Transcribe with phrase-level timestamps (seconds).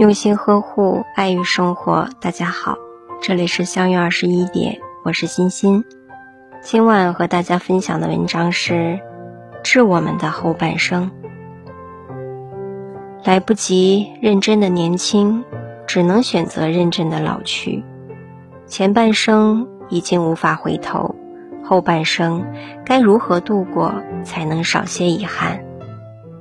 [0.00, 2.08] 用心呵护，爱与生活。
[2.22, 2.74] 大家好，
[3.20, 5.84] 这里是相约二十一点，我是欣欣。
[6.62, 8.72] 今晚和大家分享的文章是
[9.62, 11.10] 《致我们的后半生》。
[13.26, 15.44] 来不及认真的年轻，
[15.86, 17.84] 只能选择认真的老去。
[18.64, 21.14] 前半生已经无法回头，
[21.62, 22.42] 后半生
[22.86, 23.92] 该如何度过
[24.24, 25.62] 才能少些遗憾？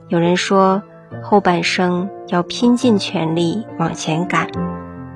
[0.07, 0.81] 有人说。
[1.29, 4.49] 后半生要拼尽全力往前赶，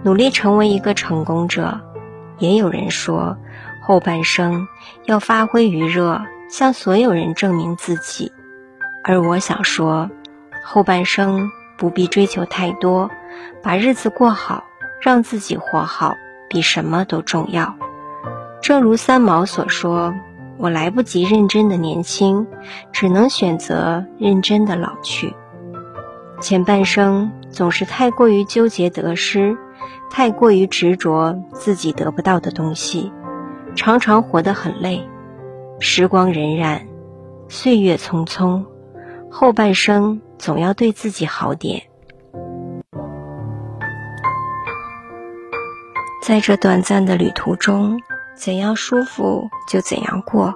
[0.04, 1.81] 努力成为一个成功者。
[2.38, 3.35] 也有人说，
[3.81, 4.68] 后半生
[5.05, 6.21] 要发挥余热，
[6.52, 8.31] 向所有人证明自己。
[9.04, 10.12] 而我想说，
[10.63, 13.09] 后半生不必追求太多，
[13.63, 14.66] 把日子过好，
[15.02, 16.13] 让自己活好，
[16.48, 17.73] 比什么都重要。
[18.62, 20.13] 正如三毛所说
[20.59, 22.45] ：“我来不及认真的年轻，
[22.91, 25.34] 只能选择认真的老去。”
[26.43, 29.57] 前半生总是太过于纠结得失，
[30.09, 33.13] 太过于执着自己得不到的东西，
[33.76, 35.07] 常常活得很累。
[35.79, 36.81] 时光荏苒，
[37.48, 38.65] 岁月匆匆，
[39.31, 41.84] 后半生总要对自己好点。
[46.21, 48.01] 在这短暂的旅途中，
[48.35, 50.53] 怎样舒服就怎样过，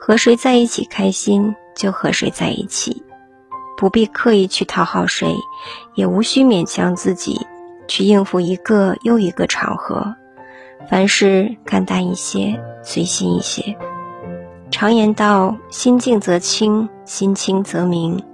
[0.00, 3.02] 和谁在一起开心就和谁在一起。
[3.78, 5.36] 不必刻意去讨好谁，
[5.94, 7.46] 也无需勉强自己
[7.86, 10.16] 去应付一个又一个场合。
[10.90, 13.76] 凡事看淡一些，随心一些。
[14.72, 18.24] 常言道：“心静则清，心清则明。”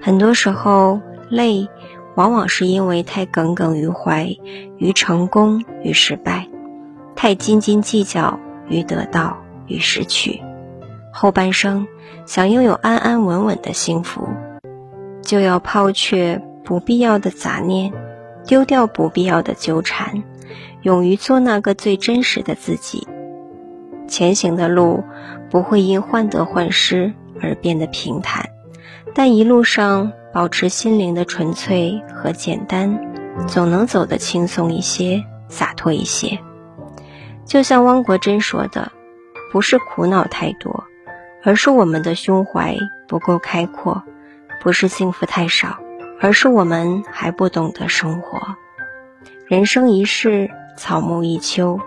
[0.00, 1.68] 很多时候，累
[2.14, 4.28] 往往是因为太耿耿于怀
[4.78, 6.46] 于成功与失败，
[7.16, 10.40] 太斤斤计较于得到与失去。
[11.12, 11.88] 后半生
[12.26, 14.28] 想拥有安安稳稳的幸福。
[15.24, 17.92] 就要抛却不必要的杂念，
[18.46, 20.22] 丢掉不必要的纠缠，
[20.82, 23.08] 勇于做那个最真实的自己。
[24.06, 25.02] 前行的路
[25.50, 28.50] 不会因患得患失而变得平坦，
[29.14, 32.98] 但一路上保持心灵的纯粹和简单，
[33.46, 36.38] 总能走得轻松一些，洒脱一些。
[37.46, 38.92] 就像汪国真说的
[39.52, 40.84] ：“不是苦恼太多，
[41.42, 42.76] 而是我们的胸怀
[43.08, 44.02] 不够开阔。”
[44.60, 45.78] 不是幸福太少，
[46.20, 48.56] 而是我们还不懂得生活。
[49.46, 51.78] 人生一世，草木一秋，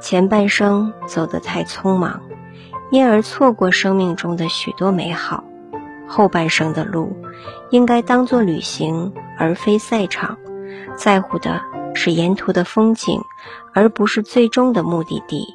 [0.00, 2.22] 前半生走得太匆忙，
[2.90, 5.44] 因而错过生命中的许多美好。
[6.08, 7.16] 后半生的路，
[7.70, 10.38] 应该当作旅行，而非赛场，
[10.96, 11.60] 在乎的
[11.94, 13.20] 是沿途的风景，
[13.74, 15.46] 而不是最终的目的地。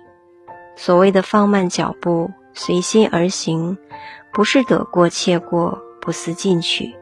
[0.75, 3.77] 所谓的放慢脚步，随心而行，
[4.33, 5.81] 不是得过且过。
[6.01, 6.93] 不思进取，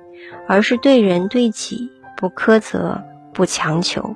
[0.48, 3.02] 而是对人对己不苛责、
[3.34, 4.16] 不强求。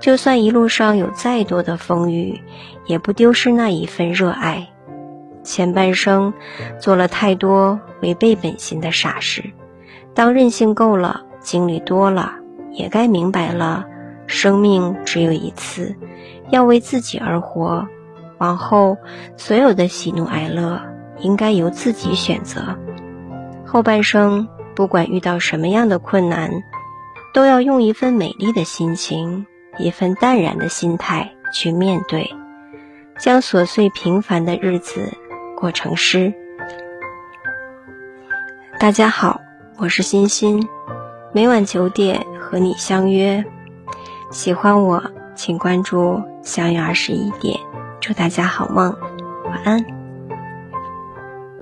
[0.00, 2.40] 就算一路上有再多的风雨，
[2.86, 4.68] 也不丢失那一份热爱。
[5.42, 6.34] 前半生
[6.78, 9.42] 做了太多违背本心的傻事，
[10.14, 12.34] 当任性够了，经历多了，
[12.70, 13.86] 也该明白了：
[14.26, 15.96] 生命只有一次，
[16.50, 17.88] 要为自己而活。
[18.38, 18.98] 往后
[19.36, 20.80] 所有的喜怒哀乐，
[21.18, 22.76] 应该由自己选择。
[23.72, 26.62] 后半生，不管遇到什么样的困难，
[27.32, 29.46] 都要用一份美丽的心情，
[29.78, 32.30] 一份淡然的心态去面对，
[33.18, 35.10] 将琐碎平凡的日子
[35.56, 36.34] 过成诗。
[38.78, 39.40] 大家好，
[39.78, 40.68] 我是欣欣，
[41.32, 43.42] 每晚九点和你相约。
[44.30, 45.02] 喜欢我，
[45.34, 47.58] 请关注相约二十一点。
[48.02, 48.94] 祝大家好梦，
[49.46, 50.01] 晚安。